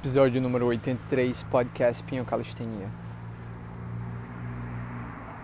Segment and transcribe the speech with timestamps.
[0.00, 2.88] Episódio número 83, podcast Pinho Calistenia.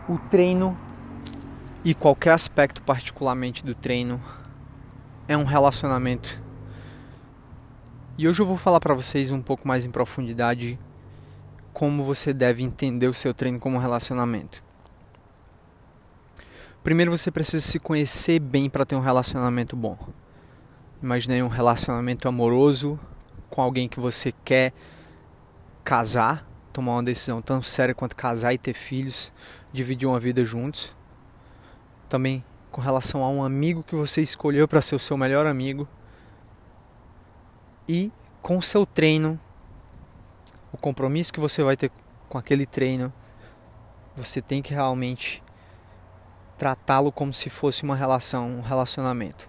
[0.08, 0.77] O treino
[1.84, 4.21] e qualquer aspecto particularmente do treino
[5.27, 6.41] é um relacionamento.
[8.17, 10.79] E hoje eu vou falar para vocês um pouco mais em profundidade
[11.73, 14.62] como você deve entender o seu treino como relacionamento.
[16.84, 19.98] Primeiro você precisa se conhecer bem para ter um relacionamento bom.
[21.02, 23.00] Imaginei um relacionamento amoroso
[23.55, 24.73] com alguém que você quer
[25.84, 29.33] casar, tomar uma decisão tão séria quanto casar e ter filhos,
[29.73, 30.92] dividir uma vida juntos.
[32.09, 35.87] Também com relação a um amigo que você escolheu para ser o seu melhor amigo.
[37.88, 38.11] E
[38.42, 39.38] com o seu treino,
[40.73, 41.92] o compromisso que você vai ter
[42.28, 43.12] com aquele treino,
[44.16, 45.41] você tem que realmente
[46.59, 49.48] tratá-lo como se fosse uma relação, um relacionamento.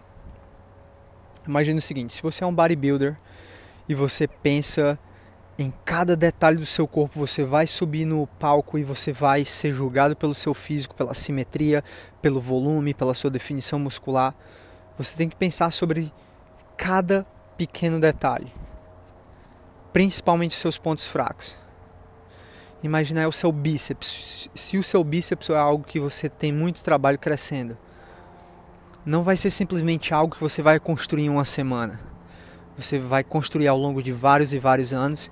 [1.47, 3.17] Imagine o seguinte: se você é um bodybuilder
[3.87, 4.97] e você pensa
[5.57, 9.71] em cada detalhe do seu corpo, você vai subir no palco e você vai ser
[9.71, 11.83] julgado pelo seu físico, pela simetria,
[12.21, 14.35] pelo volume, pela sua definição muscular.
[14.97, 16.11] Você tem que pensar sobre
[16.75, 18.51] cada pequeno detalhe,
[19.93, 21.57] principalmente seus pontos fracos.
[22.83, 24.49] Imaginar o seu bíceps.
[24.53, 27.77] Se o seu bíceps é algo que você tem muito trabalho crescendo,
[29.05, 32.14] não vai ser simplesmente algo que você vai construir em uma semana
[32.77, 35.29] você vai construir ao longo de vários e vários anos.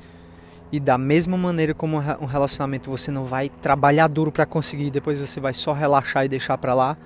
[0.71, 5.19] E da mesma maneira como um relacionamento você não vai trabalhar duro para conseguir, depois
[5.19, 6.97] você vai só relaxar e deixar para lá,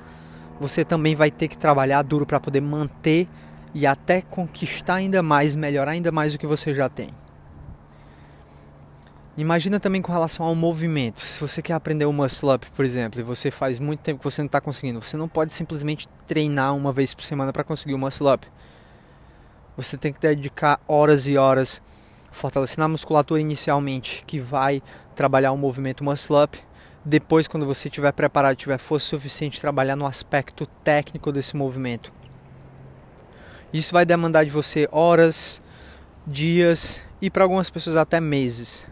[0.60, 3.28] você também vai ter que trabalhar duro para poder manter
[3.74, 7.10] e até conquistar ainda mais, melhorar ainda mais o que você já tem.
[9.38, 11.20] Imagina também com relação ao movimento.
[11.20, 14.24] Se você quer aprender o muscle up, por exemplo, e você faz muito tempo que
[14.24, 17.94] você não está conseguindo, você não pode simplesmente treinar uma vez por semana para conseguir
[17.94, 18.48] o muscle up.
[19.78, 21.82] Você tem que dedicar horas e horas
[22.32, 24.82] fortalecendo a musculatura inicialmente, que vai
[25.16, 26.60] trabalhar o movimento muscle up.
[27.06, 32.12] Depois, quando você estiver preparado, tiver força suficiente, trabalhar no aspecto técnico desse movimento.
[33.72, 35.62] Isso vai demandar de você horas,
[36.26, 38.86] dias e para algumas pessoas até meses.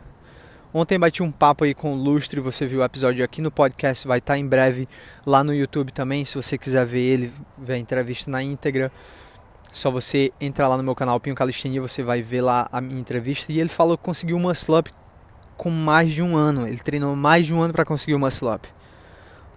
[0.74, 4.06] Ontem bati um papo aí com o Lustre, você viu o episódio aqui no podcast,
[4.06, 4.88] vai estar em breve
[5.26, 8.92] lá no YouTube também, se você quiser ver ele, ver a entrevista na íntegra.
[9.76, 12.98] Só você entrar lá no meu canal Pinho Calistenia, você vai ver lá a minha
[12.98, 13.52] entrevista.
[13.52, 14.90] E ele falou que conseguiu uma muscle up
[15.58, 16.66] com mais de um ano.
[16.66, 18.70] Ele treinou mais de um ano para conseguir uma muscle up.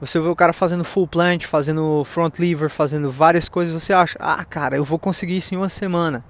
[0.01, 3.81] Você vê o cara fazendo full plant, fazendo front lever, fazendo várias coisas.
[3.81, 6.25] Você acha, ah, cara, eu vou conseguir isso em uma semana.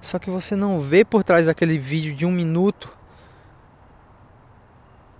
[0.00, 2.92] Só que você não vê por trás daquele vídeo de um minuto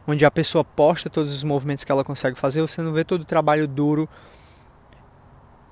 [0.08, 3.20] onde a pessoa posta todos os movimentos que ela consegue fazer, você não vê todo
[3.20, 4.08] o trabalho duro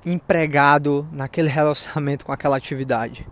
[0.05, 3.27] empregado naquele relacionamento com aquela atividade.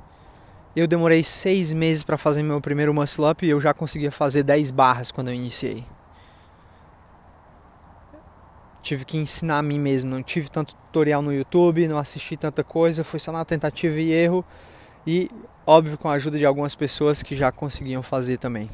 [0.77, 4.43] Eu demorei seis meses para fazer meu primeiro muscle up e eu já conseguia fazer
[4.43, 5.84] 10 barras quando eu iniciei.
[8.81, 12.62] Tive que ensinar a mim mesmo, não tive tanto tutorial no YouTube, não assisti tanta
[12.62, 14.45] coisa, foi só na tentativa e erro
[15.06, 15.31] e,
[15.67, 18.71] óbvio, com a ajuda de algumas pessoas que já conseguiam fazer também.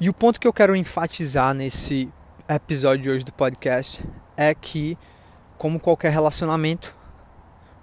[0.00, 2.12] E o ponto que eu quero enfatizar nesse
[2.48, 4.04] episódio de hoje do podcast
[4.36, 4.98] é que
[5.64, 6.94] como qualquer relacionamento,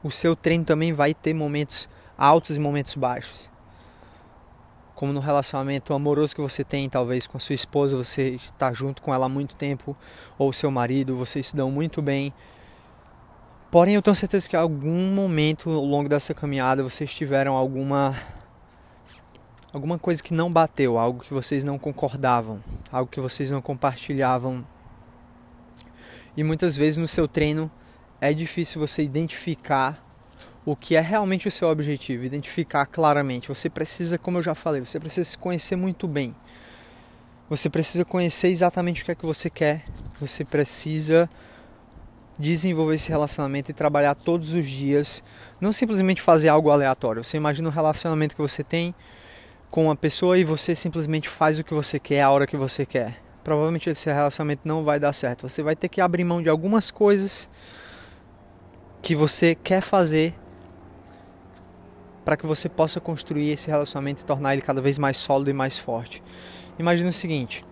[0.04, 3.50] o seu treino também vai ter momentos altos e momentos baixos.
[4.94, 9.02] Como no relacionamento amoroso que você tem, talvez com a sua esposa, você está junto
[9.02, 9.98] com ela há muito tempo,
[10.38, 12.32] ou seu marido, vocês se dão muito bem.
[13.72, 18.16] Porém, eu tenho certeza que em algum momento ao longo dessa caminhada vocês tiveram alguma
[19.74, 24.64] alguma coisa que não bateu, algo que vocês não concordavam, algo que vocês não compartilhavam
[26.36, 27.70] e muitas vezes no seu treino
[28.20, 30.02] é difícil você identificar
[30.66, 33.48] o que é realmente o seu objetivo, identificar claramente.
[33.48, 36.36] Você precisa, como eu já falei, você precisa se conhecer muito bem.
[37.50, 39.84] Você precisa conhecer exatamente o que é que você quer.
[40.20, 41.30] Você precisa
[42.38, 45.24] desenvolver esse relacionamento e trabalhar todos os dias,
[45.60, 47.24] não simplesmente fazer algo aleatório.
[47.24, 48.96] Você imagina um relacionamento que você tem
[49.70, 52.86] com uma pessoa e você simplesmente faz o que você quer a hora que você
[52.86, 55.48] quer provavelmente esse relacionamento não vai dar certo.
[55.48, 57.50] Você vai ter que abrir mão de algumas coisas
[59.02, 60.34] que você quer fazer
[62.24, 65.54] para que você possa construir esse relacionamento e tornar ele cada vez mais sólido e
[65.54, 66.22] mais forte.
[66.78, 67.66] Imagina o seguinte: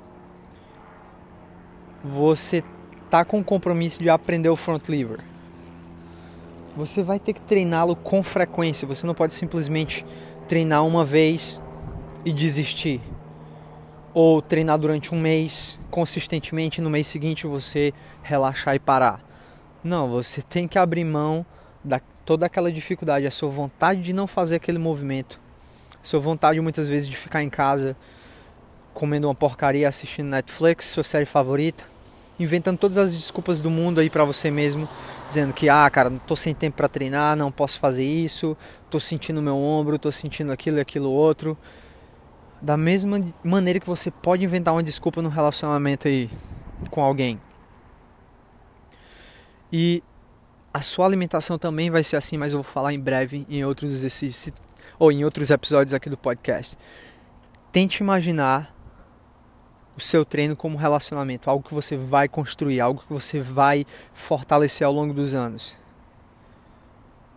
[2.03, 2.63] você
[3.09, 5.19] tá com o compromisso de aprender o front lever.
[6.75, 8.87] Você vai ter que treiná-lo com frequência.
[8.87, 10.05] Você não pode simplesmente
[10.47, 11.61] treinar uma vez
[12.23, 13.01] e desistir
[14.21, 19.23] ou treinar durante um mês consistentemente no mês seguinte você relaxar e parar.
[19.81, 21.45] Não, você tem que abrir mão
[21.81, 25.39] da toda aquela dificuldade, a sua vontade de não fazer aquele movimento
[26.03, 27.95] Sua vontade muitas vezes de ficar em casa
[28.93, 31.85] comendo uma porcaria, assistindo Netflix, sua série favorita,
[32.37, 34.85] inventando todas as desculpas do mundo aí para você mesmo,
[35.29, 38.57] dizendo que ah, cara, não tô sem tempo para treinar, não posso fazer isso,
[38.89, 41.57] tô sentindo meu ombro, tô sentindo aquilo e aquilo outro.
[42.61, 46.29] Da mesma maneira que você pode inventar uma desculpa no relacionamento aí
[46.89, 47.39] com alguém.
[49.71, 50.03] E
[50.73, 53.93] a sua alimentação também vai ser assim, mas eu vou falar em breve em outros
[53.93, 54.53] exercícios
[54.97, 56.77] ou em outros episódios aqui do podcast.
[57.71, 58.75] Tente imaginar
[59.95, 64.85] o seu treino como relacionamento, algo que você vai construir, algo que você vai fortalecer
[64.85, 65.75] ao longo dos anos.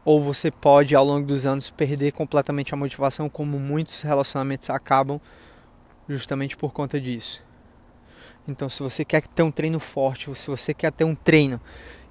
[0.05, 5.21] Ou você pode, ao longo dos anos, perder completamente a motivação, como muitos relacionamentos acabam
[6.09, 7.45] justamente por conta disso.
[8.47, 11.61] Então, se você quer ter um treino forte, se você quer ter um treino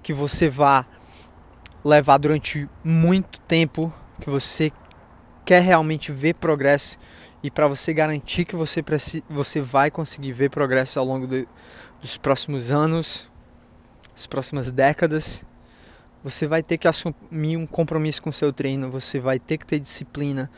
[0.02, 0.86] que você vá
[1.84, 4.72] levar durante muito tempo, que você
[5.44, 6.98] quer realmente ver progresso
[7.44, 8.84] e para você garantir que você,
[9.30, 11.48] você vai conseguir ver progresso ao longo de,
[12.00, 13.30] dos próximos anos,
[14.16, 15.44] as próximas décadas,
[16.24, 19.66] você vai ter que assumir um compromisso com o seu treino, você vai ter que
[19.66, 20.50] ter disciplina,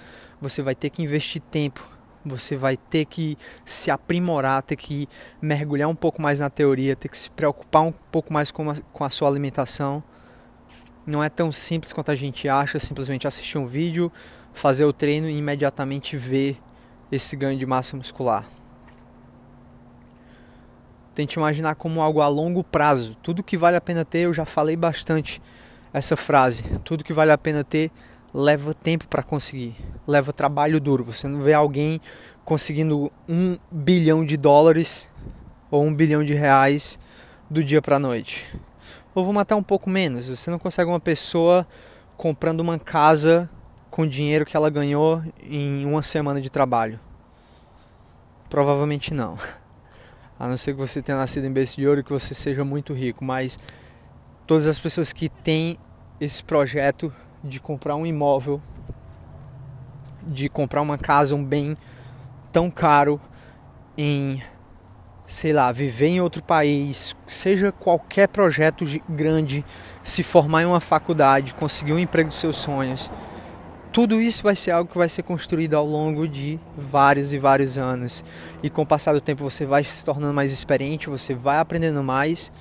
[0.42, 1.86] você vai ter que investir tempo,
[2.26, 5.08] você vai ter que se aprimorar, ter que
[5.42, 8.76] mergulhar um pouco mais na teoria, ter que se preocupar um pouco mais com a,
[8.92, 10.04] com a sua alimentação.
[11.06, 14.12] Não é tão simples quanto a gente acha, simplesmente assistir um vídeo,
[14.54, 16.58] fazer o treino e imediatamente ver
[17.12, 18.46] esse ganho de massa muscular.
[21.14, 23.16] Tente imaginar como algo a longo prazo.
[23.22, 25.42] Tudo que vale a pena ter, eu já falei bastante
[25.94, 26.64] essa frase.
[26.84, 27.92] Tudo que vale a pena ter
[28.34, 29.76] leva tempo para conseguir,
[30.08, 31.04] leva trabalho duro.
[31.04, 32.02] Você não vê alguém
[32.44, 35.10] conseguindo um bilhão de dólares
[35.70, 36.98] ou um bilhão de reais
[37.50, 38.60] do dia para a noite.
[39.14, 40.28] Ou vou matar um pouco menos.
[40.28, 41.68] Você não consegue uma pessoa
[42.18, 43.48] comprando uma casa
[43.92, 47.00] com dinheiro que ela ganhou em uma semana de trabalho?
[48.50, 49.38] Provavelmente não.
[50.40, 52.64] A não ser que você tenha nascido em berço de ouro e que você seja
[52.64, 53.58] muito rico, mas
[54.48, 55.78] todas as pessoas que têm
[56.20, 57.14] esse projeto
[57.44, 58.62] de comprar um imóvel,
[60.26, 61.78] de comprar uma casa, um bem
[62.52, 63.20] tão caro
[63.98, 64.42] em
[65.26, 69.66] sei lá, viver em outro país, seja qualquer projeto grande,
[70.04, 73.10] se formar em uma faculdade, conseguir um emprego dos seus sonhos,
[73.94, 77.78] tudo isso vai ser algo que vai ser construído ao longo de vários e vários
[77.78, 78.26] anos.
[78.64, 82.02] E com o passar do tempo você vai se tornando mais experiente, você vai aprendendo
[82.02, 82.52] mais,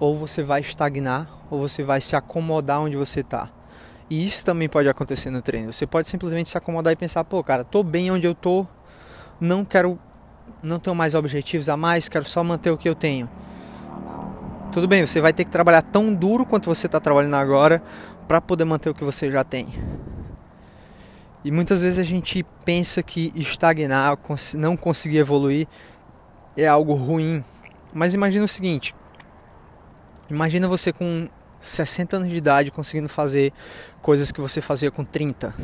[0.00, 3.50] ou você vai estagnar, ou você vai se acomodar onde você está.
[4.08, 5.70] E isso também pode acontecer no treino.
[5.70, 8.66] Você pode simplesmente se acomodar e pensar, pô, cara, tô bem onde eu tô,
[9.38, 9.98] não quero,
[10.62, 13.28] não tenho mais objetivos a mais, quero só manter o que eu tenho.
[14.72, 17.82] Tudo bem, você vai ter que trabalhar tão duro quanto você está trabalhando agora
[18.26, 19.68] para poder manter o que você já tem.
[21.46, 24.18] E muitas vezes a gente pensa que estagnar,
[24.56, 25.68] não conseguir evoluir
[26.56, 27.44] é algo ruim.
[27.94, 28.92] Mas imagina o seguinte:
[30.28, 31.28] imagina você com
[31.60, 33.52] 60 anos de idade conseguindo fazer
[34.02, 35.54] coisas que você fazia com 30.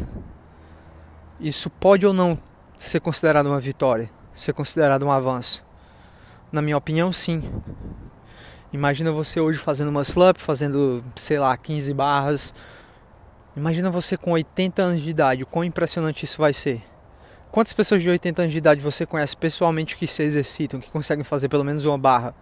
[1.40, 2.38] Isso pode ou não
[2.78, 5.64] ser considerado uma vitória, ser considerado um avanço?
[6.52, 7.42] Na minha opinião, sim.
[8.72, 12.54] Imagina você hoje fazendo uma slump, fazendo, sei lá, 15 barras,
[13.54, 16.82] Imagina você com 80 anos de idade, o quão impressionante isso vai ser.
[17.50, 21.22] Quantas pessoas de 80 anos de idade você conhece pessoalmente que se exercitam, que conseguem
[21.22, 22.34] fazer pelo menos uma barra?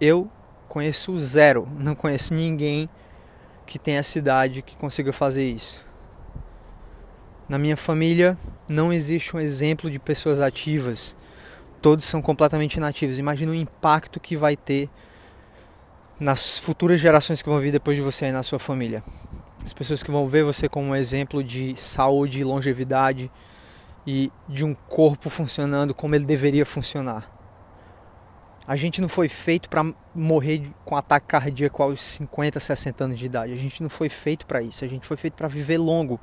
[0.00, 0.28] Eu
[0.68, 2.88] conheço zero, não conheço ninguém
[3.64, 5.86] que tenha essa idade que consiga fazer isso.
[7.48, 8.36] Na minha família
[8.68, 11.14] não existe um exemplo de pessoas ativas.
[11.80, 13.16] Todos são completamente inativos.
[13.16, 14.90] Imagina o impacto que vai ter
[16.18, 19.00] nas futuras gerações que vão vir depois de você aí na sua família
[19.64, 23.30] as pessoas que vão ver você como um exemplo de saúde longevidade
[24.06, 27.32] e de um corpo funcionando como ele deveria funcionar.
[28.66, 33.26] A gente não foi feito para morrer com ataque cardíaco aos 50, 60 anos de
[33.26, 33.52] idade.
[33.52, 34.84] A gente não foi feito para isso.
[34.84, 36.20] A gente foi feito para viver longo,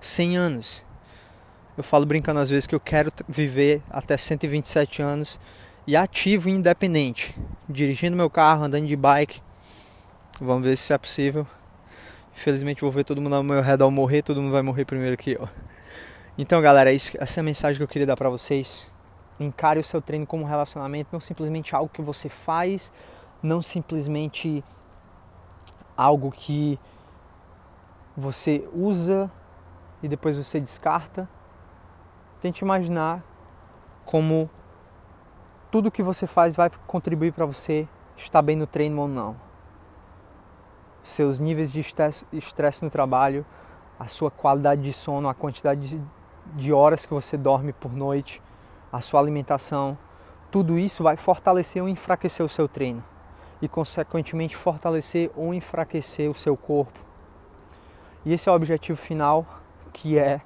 [0.00, 0.86] 100 anos.
[1.76, 5.40] Eu falo brincando às vezes que eu quero viver até 127 anos
[5.86, 7.34] e ativo e independente,
[7.68, 9.42] dirigindo meu carro, andando de bike.
[10.40, 11.46] Vamos ver se é possível.
[12.36, 15.32] Infelizmente vou ver todo mundo ao meu redor morrer, todo mundo vai morrer primeiro que
[15.32, 15.48] eu.
[16.36, 18.90] Então, galera, é isso, essa é a mensagem que eu queria dar para vocês.
[19.38, 22.92] Encare o seu treino como um relacionamento, não simplesmente algo que você faz,
[23.40, 24.64] não simplesmente
[25.96, 26.78] algo que
[28.16, 29.30] você usa
[30.02, 31.28] e depois você descarta.
[32.40, 33.22] Tente imaginar
[34.04, 34.50] como
[35.70, 39.53] tudo que você faz vai contribuir para você estar bem no treino ou não
[41.04, 41.84] seus níveis de
[42.32, 43.44] estresse no trabalho,
[44.00, 46.02] a sua qualidade de sono, a quantidade
[46.56, 48.42] de horas que você dorme por noite,
[48.90, 49.92] a sua alimentação,
[50.50, 53.04] tudo isso vai fortalecer ou enfraquecer o seu treino
[53.60, 56.98] e, consequentemente, fortalecer ou enfraquecer o seu corpo.
[58.24, 59.46] E esse é o objetivo final,
[59.92, 60.40] que é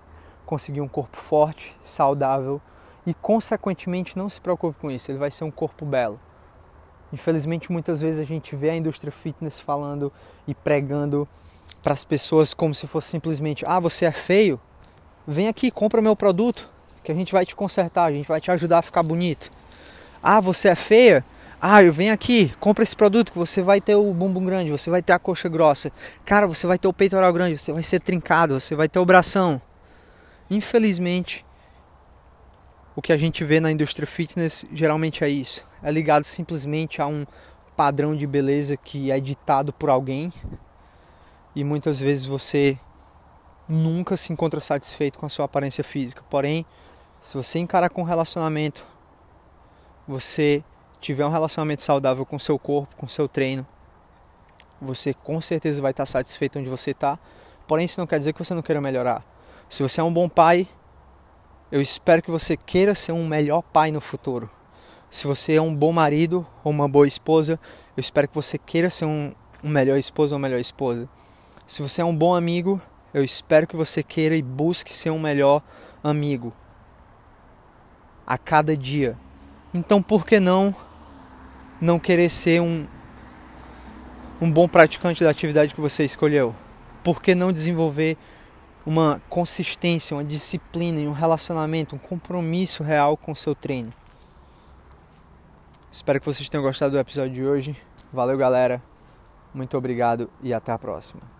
[0.45, 2.61] conseguir um corpo forte, saudável
[3.07, 6.19] e, consequentemente, não se preocupe com isso, ele vai ser um corpo belo.
[7.13, 10.13] Infelizmente, muitas vezes a gente vê a indústria fitness falando
[10.47, 11.27] e pregando
[11.83, 14.61] para as pessoas como se fosse simplesmente: ah, você é feio?
[15.27, 16.69] Vem aqui, compra meu produto,
[17.03, 19.51] que a gente vai te consertar, a gente vai te ajudar a ficar bonito.
[20.23, 21.25] Ah, você é feia?
[21.61, 24.89] Ah, eu venho aqui, compra esse produto que você vai ter o bumbum grande, você
[24.89, 25.91] vai ter a coxa grossa.
[26.25, 29.05] Cara, você vai ter o peitoral grande, você vai ser trincado, você vai ter o
[29.05, 29.61] bração.
[30.49, 31.45] Infelizmente,
[32.99, 35.65] o que a gente vê na indústria fitness geralmente é isso.
[35.81, 37.25] É ligado simplesmente a um
[37.77, 40.33] padrão de beleza que é ditado por alguém.
[41.55, 42.77] E muitas vezes você
[43.69, 46.25] nunca se encontra satisfeito com a sua aparência física.
[46.29, 46.67] Porém,
[47.21, 48.85] se você encarar com um relacionamento
[50.05, 50.65] você
[51.01, 53.65] tiver um relacionamento saudável com seu corpo, com seu treino,
[54.81, 57.17] você com certeza vai estar satisfeito onde você está.
[57.65, 59.25] Porém, isso não quer dizer que você não queira melhorar.
[59.69, 60.67] Se você é um bom pai,
[61.71, 64.51] eu espero que você queira ser um melhor pai no futuro.
[65.11, 67.59] Se você é um bom marido ou uma boa esposa,
[67.97, 69.33] eu espero que você queira ser um,
[69.63, 71.09] um melhor esposo ou melhor esposa.
[71.67, 72.81] Se você é um bom amigo,
[73.13, 75.63] eu espero que você queira e busque ser um melhor
[76.03, 76.53] amigo
[78.27, 79.17] a cada dia.
[79.73, 80.75] Então por que não
[81.81, 82.87] não querer ser um
[84.41, 86.55] um bom praticante da atividade que você escolheu?
[87.03, 88.17] Por que não desenvolver
[88.89, 93.93] uma consistência, uma disciplina, um relacionamento, um compromisso real com o seu treino?
[95.93, 97.77] Espero que vocês tenham gostado do episódio de hoje.
[98.11, 98.83] Valeu, galera.
[99.53, 101.38] Muito obrigado e até a próxima.